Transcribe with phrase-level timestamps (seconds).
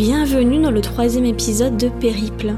[0.00, 2.54] Bienvenue dans le troisième épisode de Périple.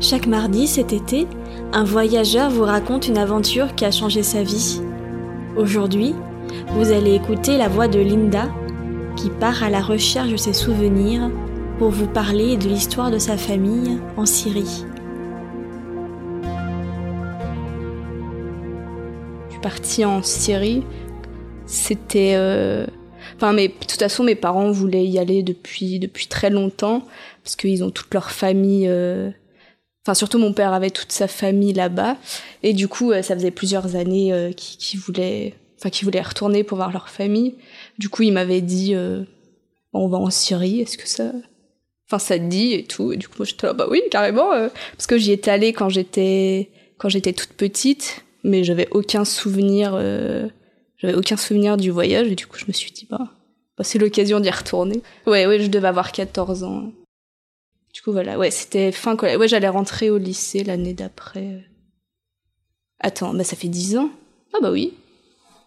[0.00, 1.28] Chaque mardi cet été,
[1.72, 4.82] un voyageur vous raconte une aventure qui a changé sa vie.
[5.56, 6.12] Aujourd'hui,
[6.70, 8.48] vous allez écouter la voix de Linda,
[9.14, 11.30] qui part à la recherche de ses souvenirs
[11.78, 14.84] pour vous parler de l'histoire de sa famille en Syrie.
[19.46, 20.82] Je suis partie en Syrie.
[21.66, 22.86] C'était euh,
[23.40, 27.06] Enfin, mais de toute façon, mes parents voulaient y aller depuis depuis très longtemps
[27.42, 28.86] parce qu'ils ont toute leur famille.
[28.86, 29.30] Euh,
[30.04, 32.18] enfin, surtout mon père avait toute sa famille là-bas
[32.62, 36.64] et du coup, euh, ça faisait plusieurs années euh, qu'ils voulaient, enfin, qu'ils voulaient retourner
[36.64, 37.54] pour voir leur famille.
[37.98, 38.94] Du coup, il m'avait dit,
[39.94, 40.82] on va en Syrie.
[40.82, 41.32] Est-ce que ça,
[42.08, 43.10] enfin, ça te dit et tout.
[43.14, 45.88] Et du coup, moi, j'étais là, bah oui, carrément, parce que j'y étais allée quand
[45.88, 46.68] j'étais
[46.98, 49.98] quand j'étais toute petite, mais j'avais aucun souvenir
[51.00, 53.28] j'avais aucun souvenir du voyage et du coup je me suis dit bah,
[53.76, 55.02] bah c'est l'occasion d'y retourner.
[55.26, 56.92] Ouais ouais, je devais avoir 14 ans.
[57.92, 59.38] Du coup voilà, ouais, c'était fin collège.
[59.38, 61.64] Ouais, j'allais rentrer au lycée l'année d'après.
[63.00, 64.10] Attends, bah ça fait 10 ans.
[64.54, 64.94] Ah bah oui.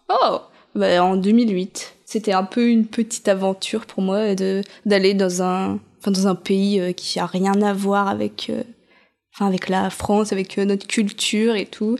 [0.08, 0.38] Oh,
[0.74, 1.94] bah en 2008.
[2.04, 6.34] C'était un peu une petite aventure pour moi de d'aller dans un enfin dans un
[6.34, 8.62] pays euh, qui a rien à voir avec euh,
[9.34, 11.96] enfin avec la France, avec euh, notre culture et tout.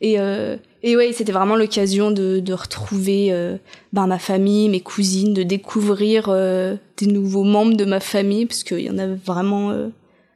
[0.00, 3.56] Et euh, et ouais, c'était vraiment l'occasion de, de retrouver euh,
[3.92, 8.62] ben, ma famille, mes cousines, de découvrir euh, des nouveaux membres de ma famille, parce
[8.62, 9.70] qu'il y en avait vraiment...
[9.70, 9.88] Euh,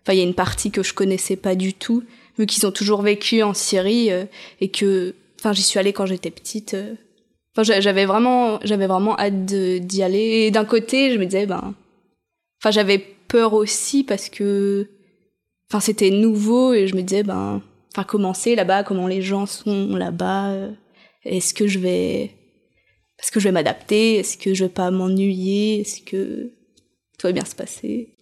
[0.02, 2.02] enfin, il y a une partie que je connaissais pas du tout,
[2.38, 4.10] vu qu'ils ont toujours vécu en Syrie,
[4.60, 5.14] et que...
[5.38, 6.76] Enfin, j'y suis allée quand j'étais petite.
[7.56, 10.46] Enfin, j'avais vraiment, j'avais vraiment hâte d'y aller.
[10.46, 11.74] Et d'un côté, je me disais, ben...
[12.60, 14.88] Enfin, j'avais peur aussi, parce que...
[15.70, 17.62] Enfin, c'était nouveau, et je me disais, ben
[17.94, 20.70] enfin commencer là-bas, comment les gens sont là-bas, euh,
[21.24, 22.36] est-ce que je vais
[23.18, 26.52] est-ce que je vais m'adapter, est-ce que je vais pas m'ennuyer, est-ce que
[27.18, 28.14] tout va bien se passer.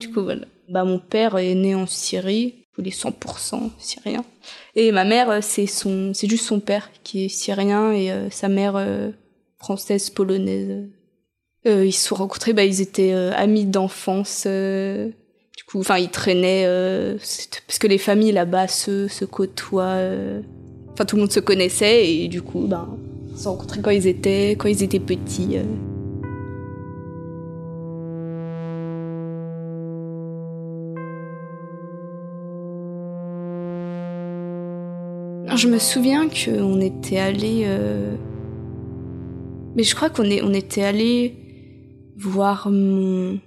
[0.00, 0.46] Du coup voilà.
[0.68, 4.24] Bah mon père est né en Syrie, il est 100% syrien
[4.74, 8.30] et ma mère euh, c'est son c'est juste son père qui est syrien et euh,
[8.30, 8.82] sa mère
[9.58, 10.88] française polonaise.
[11.66, 14.46] ils se sont rencontrés, bah ils étaient amis d'enfance
[15.60, 17.18] du coup, enfin, ils traînaient euh,
[17.66, 19.98] parce que les familles là-bas se, se côtoient.
[19.98, 20.40] Euh,
[20.94, 22.96] enfin, tout le monde se connaissait et du coup, ben,
[23.30, 25.58] ils se rencontrés quand ils étaient quand ils étaient petits.
[25.58, 25.64] Euh.
[35.56, 37.66] Je me souviens qu'on était allé,
[39.76, 41.36] mais je crois qu'on on était allé
[42.16, 43.38] voir mon,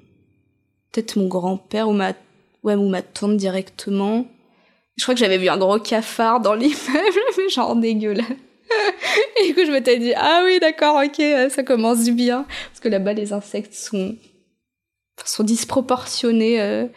[0.93, 2.13] peut-être mon grand-père ou ma
[2.63, 4.25] ouais ou ma tante directement.
[4.95, 8.27] Je crois que j'avais vu un gros cafard dans l'immeuble, mais genre dégueulasse.
[9.41, 12.45] Et du coup, je m'étais dit, ah oui, d'accord, ok, euh, ça commence bien.
[12.69, 14.15] Parce que là-bas, les insectes sont,
[15.25, 16.87] sont disproportionnés euh,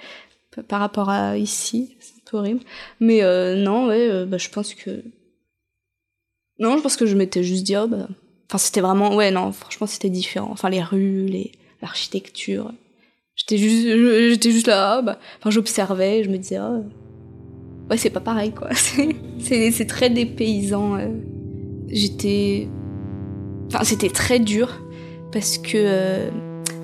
[0.68, 1.96] par rapport à ici.
[2.00, 2.60] C'est horrible.
[3.00, 5.02] Mais euh, non, ouais, bah, je pense que...
[6.58, 8.08] Non, je pense que je m'étais juste dit, oh, bah...
[8.48, 9.14] Enfin, c'était vraiment...
[9.14, 10.50] Ouais, non, franchement, c'était différent.
[10.52, 11.52] Enfin, les rues, les...
[11.82, 12.72] l'architecture.
[13.36, 18.70] J'étais juste, là, bah, enfin, j'observais, je me disais, ouais, c'est pas pareil, quoi.
[19.38, 20.96] C'est, très dépaysant.
[20.96, 21.08] Euh.
[21.88, 22.68] J'étais,
[23.82, 24.80] c'était très dur
[25.32, 26.30] parce que, euh,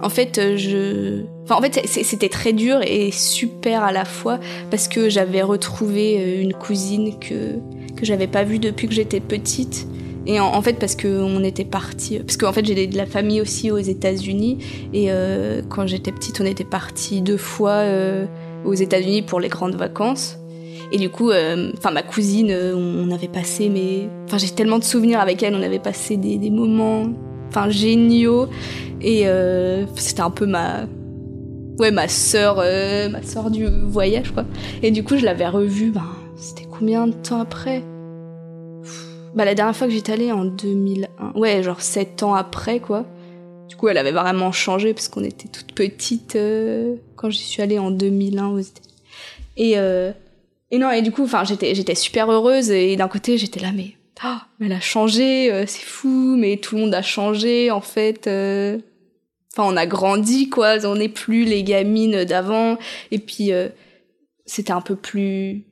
[0.03, 4.39] en fait, je, enfin, en fait, c'était très dur et super à la fois
[4.71, 7.59] parce que j'avais retrouvé euh, une cousine que
[7.97, 9.87] que j'avais pas vue depuis que j'étais petite
[10.27, 13.71] et en, fait, parce qu'on était parti, parce qu'en fait j'ai de la famille aussi
[13.71, 14.59] aux États-Unis,
[14.93, 18.27] et euh, quand j'étais petite, on était parti deux fois euh,
[18.65, 20.38] aux États-Unis pour les grandes vacances.
[20.93, 23.71] Et du coup, euh, enfin ma cousine, on avait passé,
[24.27, 27.06] enfin j'ai tellement de souvenirs avec elle, on avait passé des, des moments,
[27.49, 28.49] enfin géniaux,
[29.00, 29.25] et
[29.97, 30.87] c'était un peu ma,
[31.81, 32.56] ouais ma sœur,
[33.11, 34.44] ma sœur du voyage quoi.
[34.82, 36.06] Et du coup, je l'avais revue, ben
[36.37, 37.82] c'était combien de temps après?
[39.34, 43.06] Bah, la dernière fois que j'étais allée en 2001, ouais, genre 7 ans après, quoi.
[43.69, 47.62] Du coup, elle avait vraiment changé parce qu'on était toute petite euh, quand j'y suis
[47.62, 48.94] allée en 2001 aux États-Unis.
[49.56, 50.12] Et, euh,
[50.70, 53.96] et non, et du coup, j'étais, j'étais super heureuse et d'un côté, j'étais là, mais,
[54.25, 58.26] oh, elle a changé, euh, c'est fou, mais tout le monde a changé, en fait.
[58.26, 62.76] Enfin, on a grandi, quoi, on n'est plus les gamines d'avant.
[63.11, 63.52] Et puis,
[64.44, 65.64] c'était un peu plus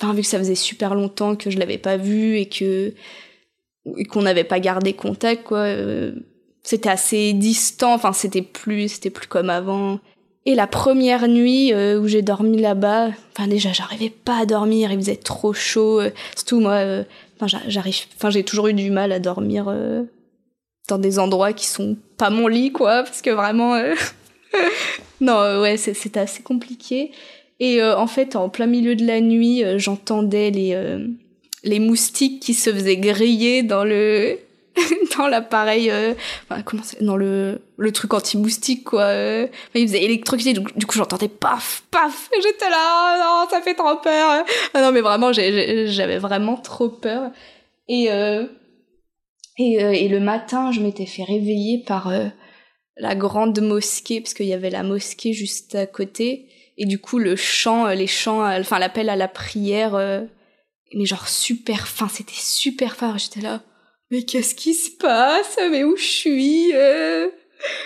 [0.00, 2.94] enfin vu que ça faisait super longtemps que je l'avais pas vu et que
[4.08, 6.12] qu'on n'avait pas gardé contact quoi euh,
[6.62, 7.94] c'était assez distant.
[7.94, 10.00] Enfin c'était plus c'était plus comme avant.
[10.46, 14.92] Et la première nuit euh, où j'ai dormi là-bas enfin déjà j'arrivais pas à dormir.
[14.92, 16.80] Il faisait trop chaud euh, surtout moi
[17.40, 19.72] enfin j'arrive enfin j'ai toujours eu du mal à dormir
[20.88, 23.74] dans des endroits qui sont pas mon lit quoi parce que vraiment
[25.20, 27.12] non, ouais, c'était assez compliqué.
[27.60, 30.76] Et en fait, en plein milieu de la nuit, j'entendais les
[31.64, 34.38] les moustiques qui se faisaient griller dans le
[35.18, 36.14] dans l'appareil euh,
[36.64, 41.84] comment dans le le truc anti-moustique quoi euh, il faisait électrocuter du coup j'entendais paf
[41.90, 44.44] paf j'étais là oh non ça fait trop peur.
[44.74, 47.30] Ah non mais vraiment j'avais vraiment trop peur.
[47.88, 48.46] Et euh,
[49.56, 52.26] et, euh, et le matin je m'étais fait réveiller par euh,
[52.96, 57.18] la grande mosquée parce qu'il y avait la mosquée juste à côté et du coup
[57.18, 60.26] le chant les chants enfin l'appel à la prière
[60.94, 63.18] mais genre super fin, c'était super fort.
[63.18, 63.62] J'étais là,
[64.10, 65.58] mais qu'est-ce qui se passe?
[65.70, 67.28] Mais où je suis euh?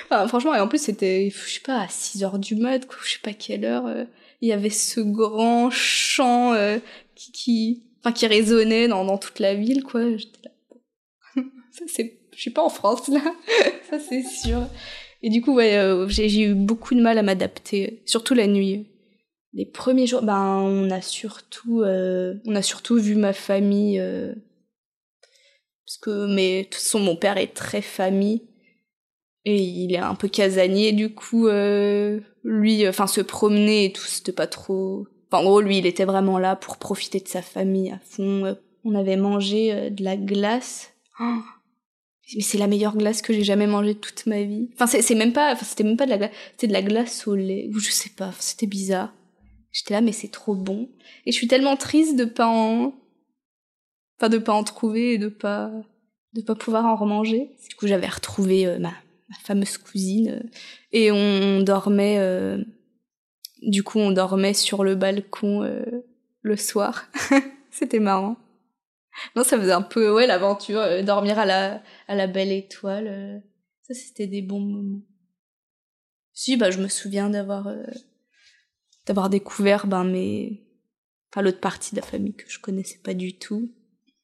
[0.09, 3.13] Franchement, et en plus c'était, je sais pas, à 6 heures du mat, quoi, je
[3.13, 3.87] sais pas quelle heure.
[3.87, 4.05] Euh,
[4.41, 6.79] il y avait ce grand chant euh,
[7.15, 10.17] qui, qui, enfin, qui résonnait dans, dans toute la ville, quoi.
[10.17, 13.21] J'étais là, ça c'est, je suis pas en France là,
[13.91, 14.67] ça c'est sûr.
[15.23, 15.79] Et du coup, ouais,
[16.09, 18.87] j'ai eu beaucoup de mal à m'adapter, surtout la nuit
[19.55, 24.35] les premiers jours, ben on a surtout, euh, on a surtout vu ma famille, euh,
[25.87, 28.43] parce que mais de toute façon mon père est très famille
[29.45, 34.03] et il est un peu casanier du coup euh, lui, enfin se promener et tout
[34.03, 35.07] c'était pas trop.
[35.33, 38.57] En gros lui il était vraiment là pour profiter de sa famille à fond.
[38.85, 40.93] On avait mangé de la glace.
[41.21, 41.41] Oh
[42.35, 44.69] mais c'est la meilleure glace que j'ai jamais mangée toute ma vie.
[44.75, 47.27] Enfin, c'est même pas, enfin, c'était même pas de la glace, c'était de la glace
[47.27, 49.13] au lait, ou je sais pas, c'était bizarre.
[49.73, 50.89] J'étais là, mais c'est trop bon.
[51.27, 52.95] Et je suis tellement triste de pas en,
[54.19, 55.71] enfin de pas en trouver et de pas,
[56.35, 57.51] de pas pouvoir en remanger.
[57.69, 58.93] Du coup, j'avais retrouvé euh, ma,
[59.29, 60.49] ma, fameuse cousine euh,
[60.93, 62.19] et on, dormait.
[62.19, 62.63] Euh,
[63.63, 65.69] du coup, on dormait sur le balcon
[66.43, 67.09] le soir.
[67.71, 68.37] C'était marrant.
[69.37, 73.43] Non, ça faisait un peu ouais l'aventure, dormir à la à la belle étoile.
[73.83, 75.03] ça, c'était des bons moments.
[76.33, 77.69] Si, bah je me souviens d'avoir
[79.09, 80.63] d'avoir découvert ben mes
[81.33, 83.71] enfin l'autre partie de la famille que je connaissais pas du tout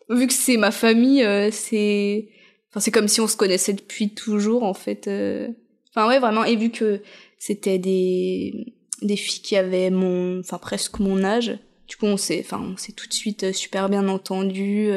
[0.09, 2.29] vu que c'est ma famille euh, c'est
[2.71, 5.49] enfin c'est comme si on se connaissait depuis toujours en fait euh.
[5.91, 7.03] enfin ouais vraiment et vu que
[7.39, 11.59] c'était des des filles qui avaient mon enfin presque mon âge
[11.89, 14.91] du coup on s'est enfin on s'est tout de suite euh, super bien entendu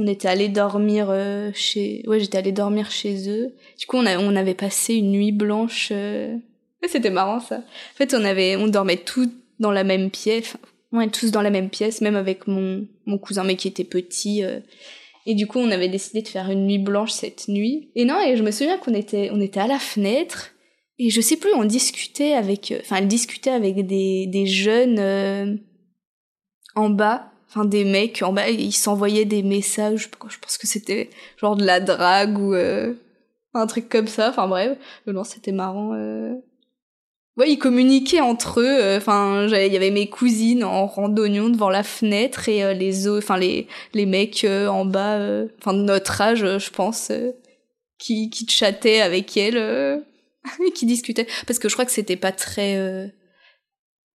[0.00, 1.12] on était allé dormir
[1.54, 5.10] chez ouais j'étais allé dormir chez eux du coup on a on avait passé une
[5.10, 5.92] nuit blanche
[6.86, 7.56] C'était marrant ça.
[7.56, 9.28] En fait, on avait, on dormait tous
[9.58, 10.56] dans la même pièce.
[11.00, 14.42] Est tous dans la même pièce, même avec mon, mon cousin, mais qui était petit.
[14.42, 14.60] Euh.
[15.26, 17.90] et du coup, on avait décidé de faire une nuit blanche cette nuit.
[17.94, 20.52] Et non, et je me souviens qu'on était, on était à la fenêtre.
[20.98, 24.98] Et je sais plus, on discutait avec, euh, enfin, elle discutait avec des, des jeunes
[24.98, 25.56] euh,
[26.74, 28.48] en bas, enfin des mecs en bas.
[28.50, 30.10] Ils s'envoyaient des messages.
[30.28, 34.30] Je pense que c'était genre de la drague ou un truc comme ça.
[34.30, 35.94] Enfin bref, non, c'était marrant
[37.38, 38.66] ouais, ils communiquaient entre eux.
[38.66, 43.08] Euh, enfin, il y avait mes cousines en randonnion devant la fenêtre et euh, les
[43.08, 45.18] enfin les les mecs euh, en bas,
[45.58, 47.10] enfin de notre âge, je pense,
[47.98, 50.02] qui qui chattaient avec elle,
[50.74, 51.26] qui discutaient.
[51.46, 53.10] Parce que je crois que c'était pas très,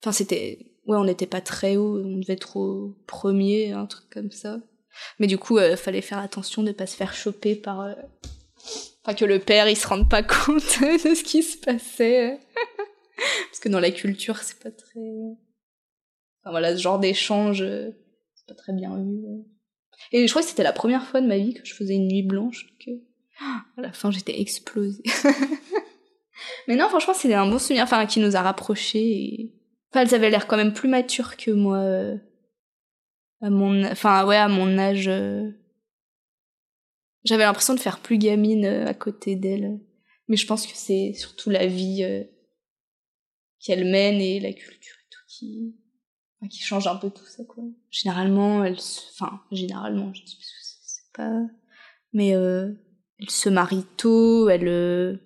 [0.01, 4.09] enfin c'était, ouais, on n'était pas très haut, on devait être au premier, un truc
[4.09, 4.59] comme ça.
[5.19, 7.95] Mais du coup, euh, fallait faire attention de pas se faire choper par,
[9.03, 12.39] enfin que le père il se rende pas compte de ce qui se passait.
[13.49, 14.99] Parce que dans la culture, c'est pas très.
[16.41, 17.91] Enfin voilà, ce genre d'échange, euh,
[18.35, 19.25] c'est pas très bien vu.
[19.25, 19.43] Euh.
[20.11, 22.07] Et je crois que c'était la première fois de ma vie que je faisais une
[22.07, 22.91] nuit blanche, que
[23.77, 25.03] à la fin j'étais explosée.
[26.67, 28.99] Mais non, franchement, c'était un bon souvenir, enfin, qui nous a rapprochés.
[28.99, 29.53] Et...
[29.91, 31.77] Enfin, elles avaient l'air quand même plus matures que moi.
[31.77, 32.15] Euh,
[33.41, 35.09] à mon, enfin, ouais, à mon âge.
[37.23, 39.79] J'avais l'impression de faire plus gamine à côté d'elles.
[40.27, 42.25] Mais je pense que c'est surtout la vie
[43.63, 45.75] qu'elle mène et la culture et tout qui
[46.49, 48.77] qui change un peu tout ça quoi généralement elle
[49.13, 51.41] enfin généralement je dis parce que c'est pas
[52.11, 52.73] mais euh,
[53.19, 55.17] elle se marie tôt elle euh,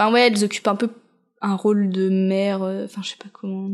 [0.00, 0.90] enfin ouais elles occupent un peu
[1.40, 3.70] un rôle de mère euh, enfin je sais pas comment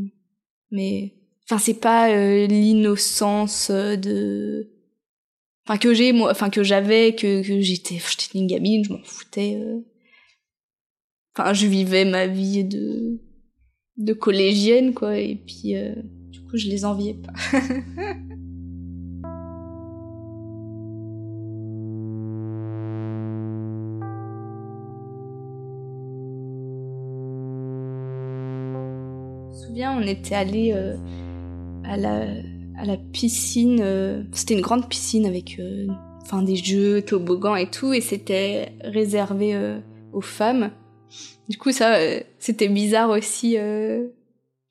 [0.71, 1.15] mais
[1.45, 2.09] enfin c'est pas
[2.47, 4.69] l'innocence de
[5.67, 9.59] enfin que j'ai moi enfin que j'avais que, j'étais j'étais une gamine je m'en foutais
[11.37, 13.21] enfin je vivais ma vie de
[13.97, 15.19] de collégienne, quoi.
[15.19, 15.95] Et puis, euh,
[16.31, 17.33] du coup, je les enviais pas.
[29.85, 30.97] On était allé euh,
[31.85, 32.27] à la
[32.79, 33.81] à la piscine.
[33.83, 35.61] Euh, c'était une grande piscine avec
[36.23, 39.79] enfin des jeux, toboggans et tout, et c'était réservé
[40.13, 40.71] aux femmes.
[41.49, 43.57] Du coup, ça, euh, c'était bizarre aussi.
[43.59, 44.09] Euh...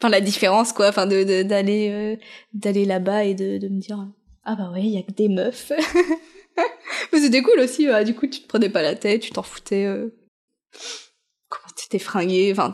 [0.01, 0.89] Enfin, la différence, quoi.
[0.89, 2.15] Enfin, de d'aller euh,
[2.53, 4.05] d'aller là-bas et de, de me dire
[4.43, 5.71] ah bah ouais, il y a que des meufs.
[7.13, 7.87] Mais c'était cool aussi.
[8.05, 9.85] Du coup, tu te prenais pas la tête, tu t'en foutais.
[9.85, 10.09] Euh...
[11.49, 12.73] Comment t'étais fringué Enfin,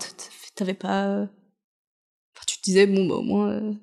[0.56, 1.28] t'avais pas.
[2.62, 3.75] Te disais bon bah au moins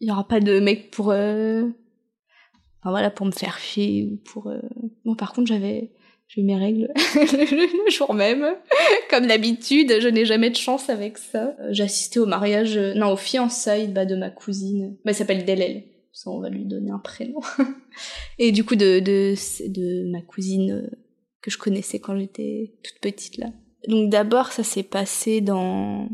[0.00, 1.08] il y aura pas de mec pour.
[1.08, 4.52] Enfin voilà, pour me faire chier ou pour.
[5.04, 5.92] Bon, par contre, j'avais
[6.28, 8.44] j'ai mes règles le jour même.
[9.10, 11.54] Comme d'habitude, je n'ai jamais de chance avec ça.
[11.60, 14.96] Euh, j'ai assisté au mariage, euh, non, au fiançailles bah, de ma cousine.
[15.04, 15.84] Bah, elle s'appelle Delel.
[16.12, 17.40] Ça, on va lui donner un prénom.
[18.38, 19.34] Et du coup, de, de,
[19.68, 20.90] de ma cousine euh,
[21.42, 23.48] que je connaissais quand j'étais toute petite, là.
[23.88, 26.08] Donc d'abord, ça s'est passé dans...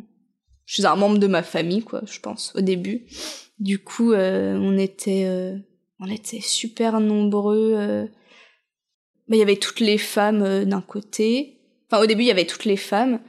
[0.70, 3.06] Je suis un membre de ma famille, quoi, je pense, au début.
[3.58, 5.28] Du coup, on était...
[5.98, 8.08] on était super nombreux
[9.30, 11.60] bah, il y avait toutes les femmes euh, d'un côté.
[11.88, 13.20] Enfin, au début, il y avait toutes les femmes.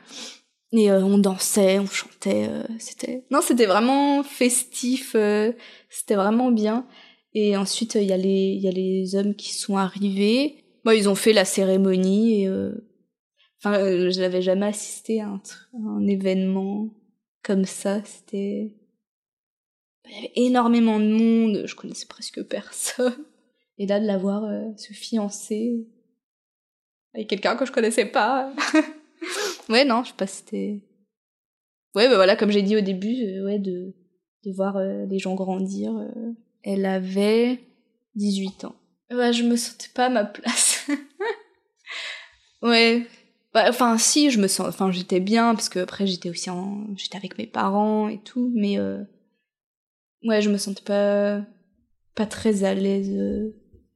[0.74, 2.48] Et euh, on dansait, on chantait.
[2.50, 5.16] Euh, c'était non, c'était vraiment festif.
[5.90, 6.88] c'était vraiment bien.
[7.34, 10.64] Et ensuite, il y a les il y a les hommes qui sont arrivés.
[10.84, 12.48] Bah, ils ont fait la cérémonie.
[13.60, 16.90] Enfin, je n'avais jamais assisté à un événement
[17.44, 18.04] comme ça.
[18.04, 18.76] C'était
[20.06, 21.64] il y avait énormément de monde.
[21.66, 23.26] Je connaissais presque personne.
[23.78, 24.44] Et là, de la voir
[24.78, 25.88] se fiancer
[27.14, 28.54] avec quelqu'un que je connaissais pas.
[29.70, 30.82] ouais, non, je sais pas c'était.
[31.94, 33.94] Ouais, bah voilà, comme j'ai dit au début, euh, ouais, de,
[34.46, 35.96] de voir euh, les gens grandir.
[35.98, 36.34] Euh.
[36.64, 37.60] Elle avait
[38.16, 38.76] 18 ans.
[39.12, 40.88] Ouais, je me sentais pas à ma place.
[42.62, 43.08] ouais.
[43.54, 44.68] Bah, enfin, si, je me sens.
[44.68, 46.86] Enfin, j'étais bien, parce que après, j'étais aussi en.
[46.96, 48.78] J'étais avec mes parents et tout, mais.
[50.24, 51.42] Ouais, je me sentais pas.
[52.16, 53.52] Pas très à l'aise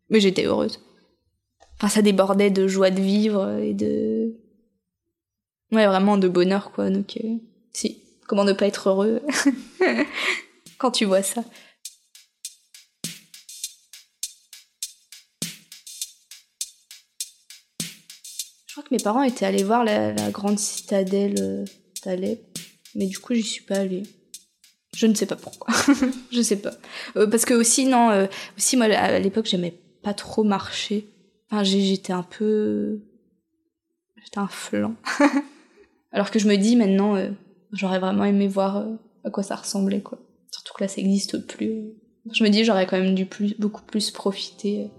[0.10, 0.80] mais j'étais heureuse.
[1.78, 4.36] Enfin, ça débordait de joie de vivre et de.
[5.72, 6.90] Ouais, vraiment de bonheur, quoi.
[6.90, 7.38] Donc, euh,
[7.74, 8.02] si.
[8.28, 9.22] Comment ne pas être heureux?
[10.78, 11.44] Quand tu vois ça
[18.92, 21.65] mes parents étaient allés voir la, grande citadelle euh,
[22.04, 22.39] d'Alep,
[22.96, 24.04] mais du coup, j'y suis pas allée.
[24.96, 25.74] Je ne sais pas pourquoi.
[26.32, 26.74] je sais pas.
[27.18, 28.27] Euh, parce que aussi, non,
[28.58, 31.10] aussi, moi, à l'époque, j'aimais pas trop marché.
[31.50, 33.00] Enfin, j'étais un peu.
[34.24, 34.96] J'étais un flan.
[36.12, 37.30] Alors que je me dis maintenant, euh,
[37.74, 40.18] j'aurais vraiment aimé voir euh, à quoi ça ressemblait, quoi.
[40.50, 41.89] Surtout que là, ça n'existe plus.
[42.32, 44.89] Je me dis, j'aurais quand même dû plus, beaucoup plus profiter.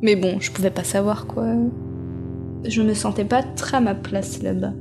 [0.00, 1.54] Mais bon, je pouvais pas savoir, quoi.
[2.64, 4.72] Je me sentais pas très à ma place là-bas.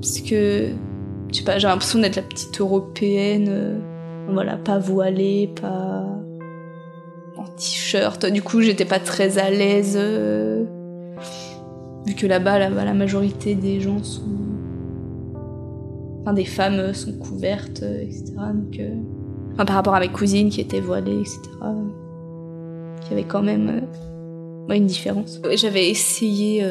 [0.00, 0.70] Parce que,
[1.30, 3.46] je sais pas, j'ai l'impression d'être la petite européenne.
[3.48, 3.78] Euh,
[4.28, 6.06] voilà, pas voilée, pas
[7.56, 8.26] t-shirt.
[8.26, 9.96] Du coup, j'étais pas très à l'aise.
[9.96, 10.64] Euh,
[12.06, 14.22] vu que là-bas, la majorité des gens sont.
[16.20, 18.34] Enfin, des femmes sont couvertes, euh, etc.
[18.54, 18.80] Donc,
[19.54, 21.40] Enfin, par rapport à mes cousines qui étaient voilées, etc.
[23.04, 23.82] Il y avait quand même
[24.70, 25.40] une différence.
[25.54, 26.64] J'avais essayé.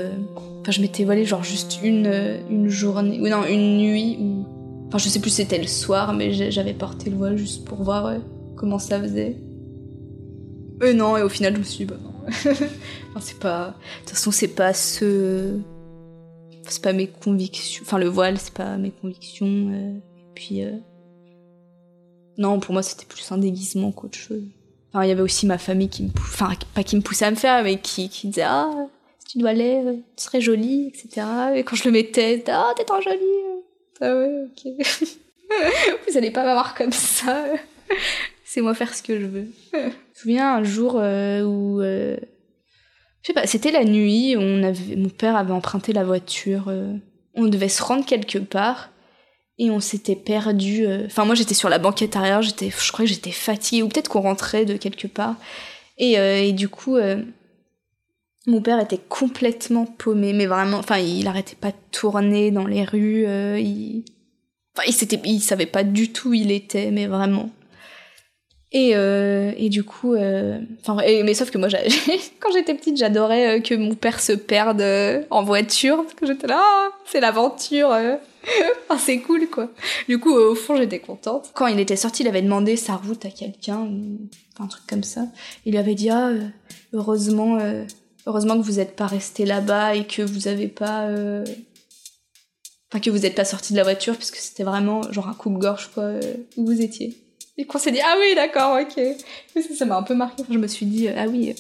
[0.62, 3.20] Enfin, je m'étais voilée genre juste une, une journée.
[3.20, 4.18] Ou non, une nuit.
[4.20, 4.46] Ou...
[4.88, 8.16] Enfin, je sais plus c'était le soir, mais j'avais porté le voile juste pour voir
[8.56, 9.38] comment ça faisait.
[10.84, 12.12] Euh, non, et au final, je me suis dit, bah non.
[13.22, 13.68] c'est pas.
[13.68, 15.60] De toute façon, c'est pas ce.
[16.68, 17.84] C'est pas mes convictions.
[17.86, 19.48] Enfin, le voile, c'est pas mes convictions.
[19.48, 20.64] Euh, et puis.
[20.64, 20.78] Euh...
[22.38, 24.44] Non, pour moi, c'était plus un déguisement qu'autre chose.
[24.94, 26.10] Enfin, il y avait aussi ma famille qui me.
[26.18, 28.70] Enfin, pas qui me poussait à me faire, mais qui, qui disait Ah,
[29.20, 31.26] si tu dois aller, euh, tu serais jolie, etc.
[31.56, 33.18] Et quand je le mettais, Ah, t'es trop jolie.
[34.02, 34.72] Ah ouais, ok.
[36.08, 37.46] Vous allez pas m'avoir comme ça.
[38.44, 39.48] c'est moi faire ce que je veux.
[39.74, 42.18] je me souviens un jour euh, où euh,
[43.22, 46.72] je sais pas, c'était la nuit, on avait mon père avait emprunté la voiture,
[47.36, 48.90] on devait se rendre quelque part
[49.64, 53.32] et on s'était perdu enfin moi j'étais sur la banquette arrière, je crois que j'étais
[53.32, 55.36] fatiguée ou peut-être qu'on rentrait de quelque part
[55.98, 56.98] et, et du coup
[58.48, 62.84] mon père était complètement paumé, mais vraiment, enfin, il arrêtait pas de tourner dans les
[62.84, 63.26] rues,
[63.60, 64.04] il,
[64.76, 67.52] enfin, il, il savait pas du tout où il était, mais vraiment.
[68.74, 71.68] Et, euh, et du coup, euh, enfin, mais sauf que moi,
[72.40, 76.26] quand j'étais petite, j'adorais euh, que mon père se perde euh, en voiture parce que
[76.26, 77.90] j'étais là, ah, c'est l'aventure,
[78.90, 79.70] enfin, c'est cool quoi.
[80.08, 81.52] Du coup, au fond, j'étais contente.
[81.54, 83.90] Quand il était sorti, il avait demandé sa route à quelqu'un,
[84.58, 85.26] un truc comme ça.
[85.66, 86.30] Il avait dit ah,
[86.94, 87.58] heureusement,
[88.26, 91.10] heureusement que vous n'êtes pas resté là-bas et que vous avez pas,
[92.90, 95.50] enfin que vous n'êtes pas sorti de la voiture puisque c'était vraiment genre un coup
[95.50, 96.14] de gorge quoi
[96.56, 97.18] où vous étiez.
[97.58, 99.64] Et qu'on s'est dit, ah oui, d'accord, ok.
[99.78, 100.44] Ça m'a un peu marqué.
[100.50, 101.54] Je me suis dit, ah oui.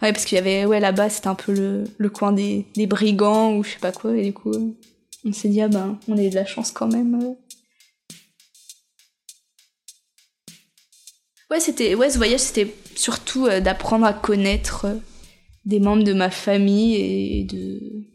[0.00, 2.86] Ouais, parce qu'il y avait, ouais, là-bas, c'était un peu le, le coin des, des
[2.86, 4.52] brigands ou je sais pas quoi, et du coup,
[5.24, 7.36] on s'est dit, ah ben, on a eu de la chance quand même.
[11.50, 14.94] Ouais, c'était, ouais, ce voyage, c'était surtout euh, d'apprendre à connaître euh,
[15.66, 18.06] des membres de ma famille et de.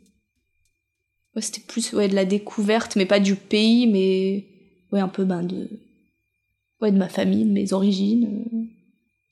[1.35, 4.47] Ouais, c'était plus ouais, de la découverte, mais pas du pays, mais
[4.91, 5.69] ouais, un peu ben, de.
[6.81, 8.43] Ouais, de ma famille, de mes origines.
[8.53, 8.57] euh.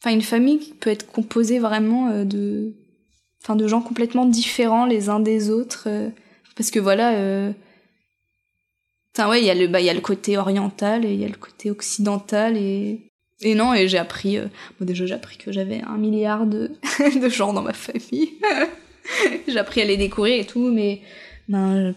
[0.01, 2.73] Enfin, une famille qui peut être composée vraiment euh, de.
[3.43, 5.83] Enfin, de gens complètement différents les uns des autres.
[5.87, 6.09] euh,
[6.55, 7.15] Parce que voilà.
[7.17, 7.51] euh,
[9.19, 11.25] ouais, il y, a le- bah, il y a le côté oriental et il y
[11.25, 13.01] a le côté occidental et.
[13.41, 14.37] Et non, et j'ai appris.
[14.79, 16.71] Bon, déjà, j'ai appris que j'avais un milliard de,
[17.21, 18.29] de gens dans ma famille.
[19.47, 21.01] j'ai appris à les découvrir et tout, mais.
[21.49, 21.93] Ben.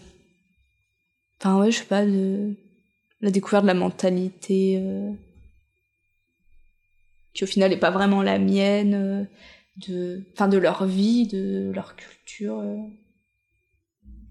[1.39, 2.53] Enfin, ouais, je sais pas, de.
[3.21, 4.77] La découverte de la mentalité.
[4.81, 5.11] euh,
[7.33, 8.93] qui au final n'est pas vraiment la mienne.
[8.93, 9.23] euh,
[9.87, 10.23] de.
[10.49, 12.59] De leur vie, de leur culture.
[12.59, 12.77] euh.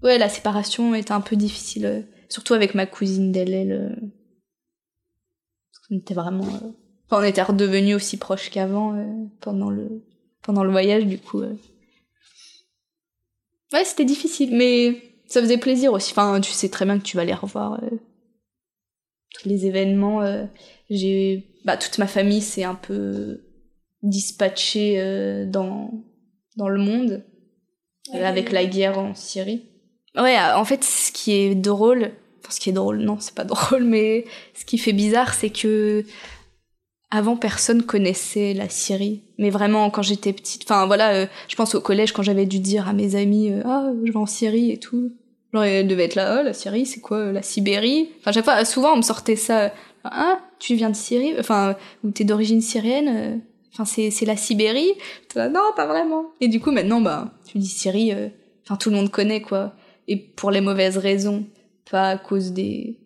[0.03, 1.85] Ouais, la séparation était un peu difficile.
[1.85, 3.97] euh, surtout avec ma cousine d'elle.
[5.87, 6.45] qu'on était vraiment.
[7.11, 8.95] on était redevenus aussi proches qu'avant
[9.41, 10.03] pendant le
[10.43, 11.41] pendant le voyage, du coup.
[11.41, 11.55] Ouais,
[13.85, 16.11] c'était difficile, mais ça faisait plaisir aussi.
[16.11, 17.79] Enfin, tu sais très bien que tu vas les revoir.
[19.31, 20.21] tous les événements.
[20.89, 23.41] J'ai, bah, toute ma famille s'est un peu
[24.01, 25.91] dispatchée euh, dans
[26.57, 27.23] dans le monde
[28.11, 29.65] avec la guerre en Syrie.
[30.15, 33.35] Ouais, euh, en fait, ce qui est drôle, enfin, ce qui est drôle, non, c'est
[33.35, 36.03] pas drôle, mais ce qui fait bizarre, c'est que
[37.11, 39.21] avant personne connaissait la Syrie.
[39.37, 42.59] Mais vraiment quand j'étais petite enfin voilà euh, je pense au collège quand j'avais dû
[42.59, 45.11] dire à mes amis euh, ah je vais en Syrie et tout
[45.51, 48.11] genre elle devait être là oh la Syrie c'est quoi la Sibérie?
[48.19, 49.73] Enfin chaque fois souvent on me sortait ça
[50.03, 53.37] ah tu viens de Syrie enfin ou t'es d'origine syrienne euh,
[53.73, 54.93] enfin c'est la Sibérie
[55.35, 58.29] non pas vraiment et du coup maintenant bah tu dis Syrie euh,
[58.63, 59.73] enfin tout le monde connaît quoi
[60.07, 61.45] et pour les mauvaises raisons
[61.89, 62.99] pas à cause des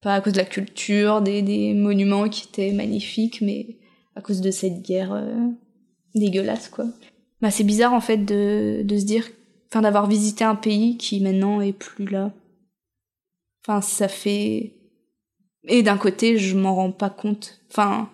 [0.00, 3.76] pas à cause de la culture, des, des monuments qui étaient magnifiques, mais
[4.16, 5.48] à cause de cette guerre euh,
[6.14, 6.86] dégueulasse, quoi.
[7.40, 9.26] Bah, c'est bizarre, en fait, de, de se dire,
[9.70, 12.32] enfin, d'avoir visité un pays qui maintenant est plus là.
[13.66, 14.74] Enfin, ça fait...
[15.68, 17.60] Et d'un côté, je m'en rends pas compte.
[17.70, 18.10] Enfin,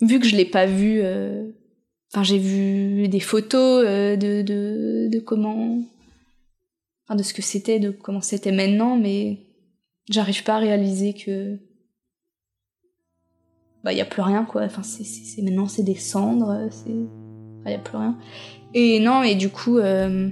[0.00, 1.00] vu que je l'ai pas vu...
[1.02, 1.50] euh,
[2.14, 5.78] Enfin, j'ai vu des photos euh, de, de, comment...
[7.06, 9.38] Enfin, de ce que c'était, de comment c'était maintenant, mais
[10.10, 11.58] j'arrive pas à réaliser que
[13.84, 16.94] bah y a plus rien quoi enfin c'est maintenant c'est des cendres c'est
[17.60, 18.16] enfin, y a plus rien
[18.74, 20.28] et non et du coup euh,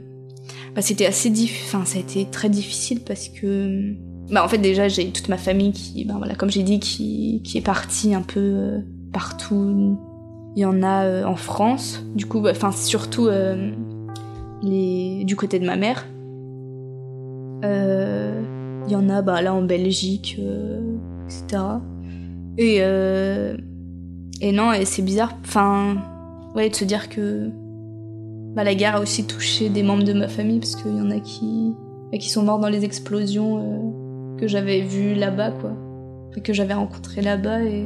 [0.74, 3.94] bah c'était assez diff enfin ça a été très difficile parce que
[4.30, 7.40] bah en fait déjà j'ai toute ma famille qui bah voilà comme j'ai dit qui
[7.44, 8.80] qui est partie un peu euh,
[9.12, 9.98] partout.
[10.56, 12.02] Il y en a euh, en France.
[12.14, 13.72] Du coup bah, enfin surtout euh,
[14.62, 16.06] les du côté de ma mère.
[17.62, 20.40] Il y en a bah, là en Belgique,
[21.26, 21.62] etc.
[22.58, 22.78] Et,
[24.40, 25.98] et non, et c'est bizarre, enfin,
[26.56, 27.50] ouais, de se dire que
[28.56, 31.10] bah, la guerre a aussi touché des membres de ma famille, parce qu'il y en
[31.12, 31.72] a qui,
[32.10, 33.94] bah, qui sont morts dans les explosions
[34.40, 35.72] que j'avais vues là-bas, quoi.
[36.30, 37.84] Enfin, que j'avais rencontrées là-bas, et.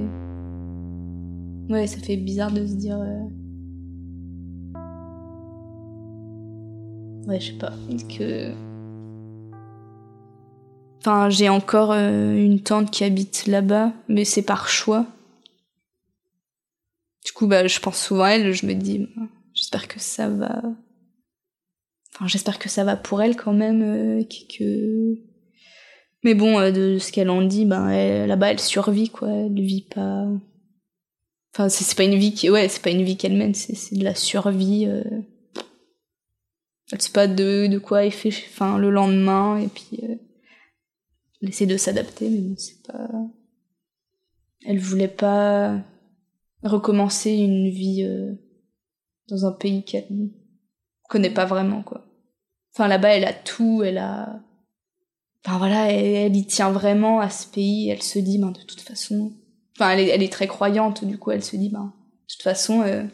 [1.68, 2.98] Ouais, ça fait bizarre de se dire.
[3.00, 3.24] euh,
[7.26, 7.72] Ouais, je sais pas,
[8.16, 8.52] que.
[11.00, 15.06] Enfin, j'ai encore euh, une tante qui habite là-bas, mais c'est par choix.
[17.24, 19.22] Du coup, bah, je pense souvent à elle, je me dis, bah,
[19.54, 20.62] j'espère que ça va.
[22.14, 24.22] Enfin, j'espère que ça va pour elle quand même, euh,
[24.56, 25.18] que.
[26.24, 29.28] Mais bon, euh, de ce qu'elle en dit, ben là-bas, elle survit, quoi.
[29.30, 30.26] Elle vit pas.
[31.54, 33.96] Enfin, c'est pas une vie qui, ouais, c'est pas une vie qu'elle mène, c'est c'est
[33.96, 34.86] de la survie.
[34.88, 35.04] euh.
[36.92, 40.00] Elle sait pas de, de quoi elle fait, enfin, le lendemain, et puis.
[40.02, 40.16] euh,
[41.42, 43.08] elle essaie de s'adapter, mais bon, c'est pas.
[44.66, 45.78] Elle voulait pas
[46.62, 48.32] recommencer une vie euh,
[49.28, 50.08] dans un pays qu'elle
[51.08, 52.06] connaît pas vraiment, quoi.
[52.72, 54.40] Enfin, là-bas, elle a tout, elle a.
[55.44, 58.80] Enfin, voilà, elle, y tient vraiment à ce pays, elle se dit, ben, de toute
[58.80, 59.32] façon.
[59.76, 63.04] Enfin, elle est, très croyante, du coup, elle se dit, ben, de toute façon, euh,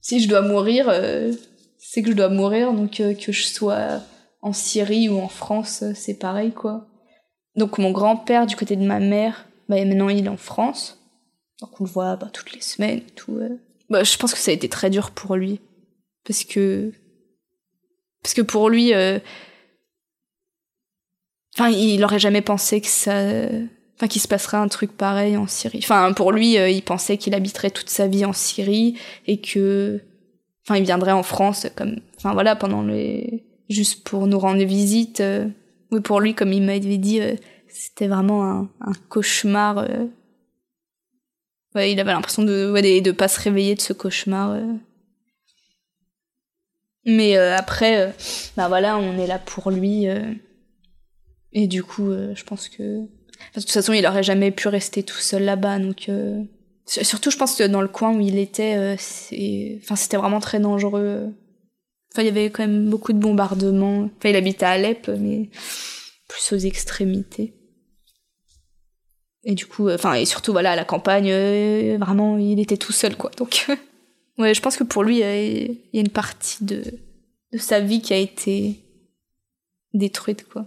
[0.00, 1.32] si je dois mourir, euh,
[1.76, 4.00] c'est que je dois mourir, donc euh, que je sois
[4.40, 6.86] en Syrie ou en France, euh, c'est pareil, quoi.
[7.56, 10.98] Donc mon grand-père du côté de ma mère, bah, maintenant il est en France.
[11.60, 13.38] Donc on le voit bah, toutes les semaines et tout.
[13.90, 15.60] Bah, je pense que ça a été très dur pour lui.
[16.24, 16.92] Parce que...
[18.22, 18.92] Parce que pour lui...
[21.60, 23.14] euh, Enfin, il aurait jamais pensé que ça...
[23.96, 25.80] Enfin, qu'il se passerait un truc pareil en Syrie.
[25.82, 30.00] Enfin, pour lui, euh, il pensait qu'il habiterait toute sa vie en Syrie et que...
[30.64, 35.20] enfin, il viendrait en France comme, enfin voilà, pendant les, juste pour nous rendre visite.
[35.20, 35.46] Euh,
[35.90, 37.34] oui, pour lui, comme il m'avait dit, euh,
[37.68, 39.78] c'était vraiment un, un cauchemar.
[39.78, 40.06] Euh.
[41.74, 44.58] Ouais, il avait l'impression de, ouais, de, pas se réveiller de ce cauchemar.
[47.04, 48.14] Mais après,
[48.56, 50.06] bah voilà, on est là pour lui.
[51.52, 53.06] Et du coup, je pense que, de
[53.54, 56.10] toute façon, il aurait jamais pu rester tout seul là-bas, donc.
[56.86, 61.32] Surtout, je pense que dans le coin où il était, enfin, c'était vraiment très dangereux.
[62.12, 64.08] Enfin, il y avait quand même beaucoup de bombardements.
[64.16, 65.50] Enfin, il habitait à Alep, mais
[66.28, 67.54] plus aux extrémités.
[69.44, 72.92] Et du coup, enfin, et surtout, voilà, à la campagne, euh, vraiment, il était tout
[72.92, 73.30] seul, quoi.
[73.36, 73.66] Donc,
[74.38, 76.82] ouais, je pense que pour lui, euh, il y a une partie de,
[77.52, 78.84] de sa vie qui a été
[79.94, 80.66] détruite, quoi.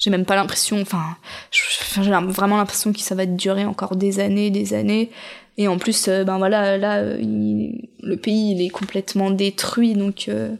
[0.00, 1.18] J'ai même pas l'impression, enfin,
[1.50, 5.10] j'ai vraiment l'impression que ça va durer encore des années, des années.
[5.58, 10.28] Et en plus, euh, ben voilà, là, le pays, il est complètement détruit, donc...
[10.28, 10.56] Euh,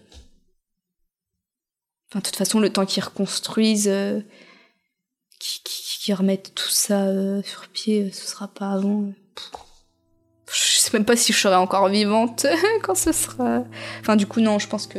[2.14, 4.20] de toute façon, le temps qu'ils reconstruisent, euh,
[5.38, 7.06] qu'ils remettent tout ça
[7.42, 9.10] sur pied, ce sera pas avant.
[10.52, 12.44] Je sais même pas si je serai encore vivante
[12.82, 13.64] quand ce sera...
[14.00, 14.98] Enfin, du coup, non, je pense que...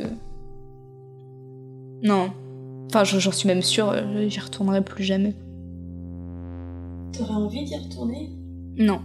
[2.02, 2.34] Non.
[2.94, 3.96] Enfin, j'en suis même sûre,
[4.28, 5.34] j'y retournerai plus jamais.
[7.18, 8.30] T'aurais envie d'y retourner?
[8.78, 9.00] Non.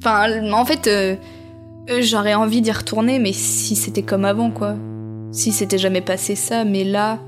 [0.00, 1.16] Enfin, en fait, euh,
[1.88, 4.76] euh, j'aurais envie d'y retourner, mais si c'était comme avant, quoi.
[5.32, 7.18] Si c'était jamais passé ça, mais là,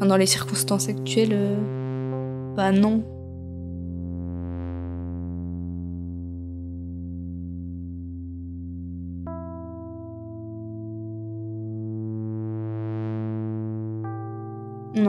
[0.00, 3.04] dans les circonstances actuelles, euh, bah non.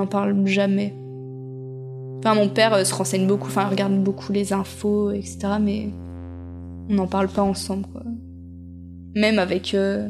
[0.06, 0.94] N'en parle jamais.
[2.20, 5.90] Enfin, mon père se renseigne beaucoup, enfin, regarde beaucoup les infos, etc., mais
[6.90, 8.04] on n'en parle pas ensemble, quoi.
[9.16, 9.74] Même avec.
[9.74, 10.10] Euh,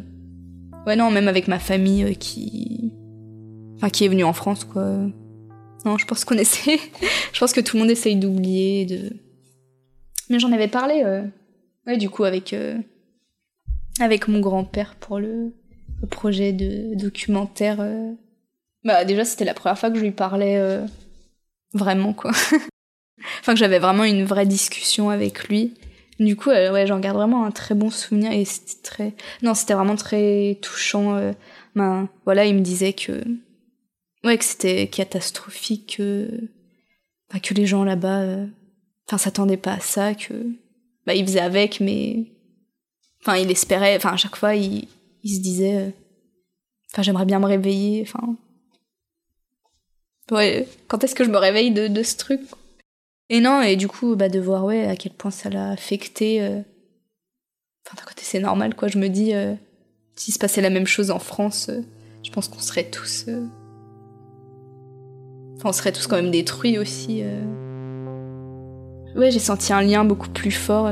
[0.88, 2.92] ouais, non, même avec ma famille euh, qui.
[3.78, 4.84] Enfin, qui est venue en France, quoi.
[5.86, 6.80] Non, je pense qu'on essaie.
[7.34, 9.14] je pense que tout le monde essaye d'oublier, de.
[10.30, 11.24] Mais j'en avais parlé, euh,
[11.88, 12.56] ouais, du coup, avec.
[14.00, 15.54] Avec mon grand-père pour le...
[16.02, 17.78] le, projet de documentaire.
[18.86, 20.80] Bah, déjà, c'était la première fois que je lui parlais
[21.74, 22.32] vraiment, quoi.
[23.40, 25.74] enfin, que j'avais vraiment une vraie discussion avec lui.
[26.20, 29.54] Du coup, euh, ouais, j'en garde vraiment un très bon souvenir et c'était très, non,
[29.54, 31.16] c'était vraiment très touchant.
[31.16, 31.34] Euh,
[31.76, 33.22] ben, voilà, il me disait que,
[34.24, 36.30] ouais, que c'était catastrophique, que,
[37.32, 38.48] bah, que les gens là-bas, euh,
[39.08, 40.34] enfin, s'attendaient pas à ça, que,
[41.06, 42.32] bah, ils faisaient avec, mais,
[43.22, 44.88] enfin, il espérait, enfin, à chaque fois, il,
[45.24, 45.94] il se disait,
[46.94, 48.38] enfin, j'aimerais bien me réveiller, enfin,
[50.32, 52.42] ouais, quand est-ce que je me réveille de, de ce truc?
[53.30, 56.42] Et non, et du coup, bah, de voir ouais, à quel point ça l'a affecté.
[56.42, 56.62] Euh...
[57.86, 58.88] Enfin, d'un côté, c'est normal, quoi.
[58.88, 59.54] Je me dis, euh,
[60.16, 61.82] s'il se passait la même chose en France, euh,
[62.24, 63.26] je pense qu'on serait tous.
[63.28, 63.46] Euh,
[65.58, 67.24] enfin, on serait tous quand même détruits aussi.
[69.16, 70.90] Ouais, j'ai senti un lien beaucoup plus fort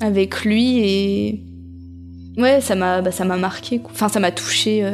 [0.00, 1.42] avec lui et.
[2.36, 3.80] Ouais, ça m'a bah, marqué.
[3.86, 4.84] Enfin, ça m'a touché.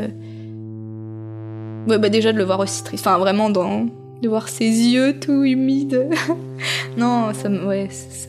[1.89, 3.07] Ouais, bah, déjà de le voir aussi triste.
[3.07, 3.87] Enfin, vraiment dans
[4.23, 6.09] de voir ses yeux tout humides.
[6.97, 8.29] non, ça ouais, ça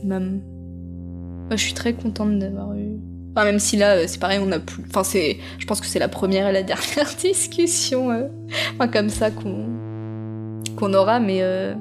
[1.51, 2.97] je suis très contente d'avoir eu.
[3.35, 4.83] Enfin, même si là, euh, c'est pareil, on a plus.
[4.89, 5.37] Enfin, c'est.
[5.59, 8.27] Je pense que c'est la première et la dernière discussion, euh,
[8.73, 9.67] enfin, comme ça qu'on
[10.75, 11.75] qu'on aura, mais euh...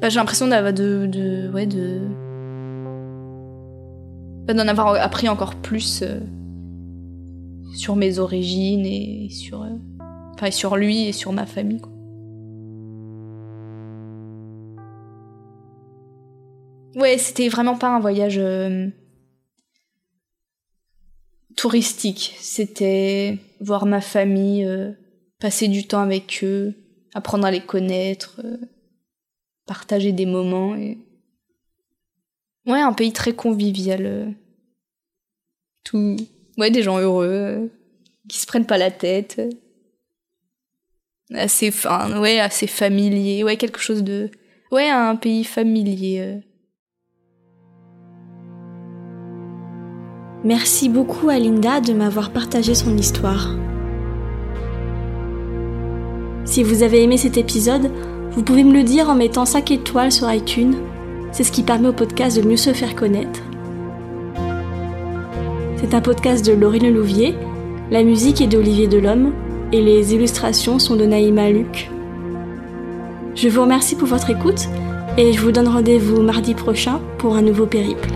[0.00, 2.00] bah, j'ai l'impression d'avoir de, de, ouais, de
[4.46, 6.02] bah, d'en avoir appris encore plus
[7.74, 9.66] sur mes origines et sur,
[10.34, 11.80] enfin, sur lui et sur ma famille.
[11.80, 11.94] Quoi.
[16.96, 18.88] Ouais, c'était vraiment pas un voyage euh,
[21.56, 22.36] touristique.
[22.38, 24.92] C'était voir ma famille, euh,
[25.40, 26.74] passer du temps avec eux,
[27.14, 28.58] apprendre à les connaître, euh,
[29.66, 30.76] partager des moments.
[32.66, 34.32] Ouais, un pays très convivial.
[35.82, 36.16] Tout.
[36.56, 37.70] Ouais, des gens heureux,
[38.28, 39.40] qui se prennent pas la tête.
[41.32, 41.72] Assez,
[42.40, 43.44] assez familier.
[43.44, 44.30] Ouais, quelque chose de.
[44.70, 46.40] Ouais, un pays familier.
[50.44, 53.56] Merci beaucoup à Linda de m'avoir partagé son histoire.
[56.44, 57.90] Si vous avez aimé cet épisode,
[58.32, 60.76] vous pouvez me le dire en mettant 5 étoiles sur iTunes.
[61.32, 63.40] C'est ce qui permet au podcast de mieux se faire connaître.
[65.76, 67.34] C'est un podcast de Laurine Louvier,
[67.90, 69.32] la musique est d'Olivier Delhomme
[69.74, 71.90] et les illustrations sont de Naïma Luc.
[73.34, 74.68] Je vous remercie pour votre écoute
[75.18, 78.08] et je vous donne rendez-vous mardi prochain pour un nouveau périple.